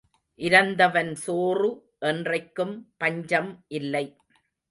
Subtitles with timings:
[0.39, 1.69] இரந்தவன் சோறு
[2.01, 3.51] என்றைக்கும் பஞ்சம்
[3.79, 4.05] இல்லை.